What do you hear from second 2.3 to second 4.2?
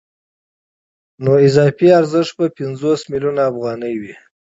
به پنځوس میلیونه افغانۍ وي